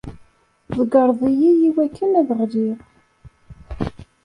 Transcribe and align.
Tḍeyyreḍ-iyi 0.67 1.51
iwakken 1.67 2.11
ad 2.19 2.29
ɣliɣ. 2.39 2.79